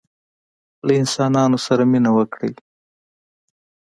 له 0.85 0.93
انسانانو 1.01 1.57
سره 1.65 1.83
مینه 1.91 2.11
وکړئ 2.17 2.51